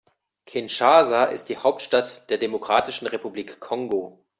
Kinshasa 0.47 1.25
ist 1.25 1.47
die 1.49 1.57
Hauptstadt 1.57 2.27
der 2.31 2.39
Demokratischen 2.39 3.05
Republik 3.05 3.59
Kongo. 3.59 4.17